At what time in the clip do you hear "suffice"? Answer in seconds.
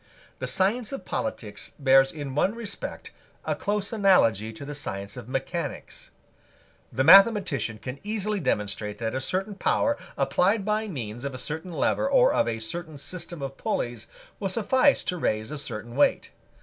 14.49-15.03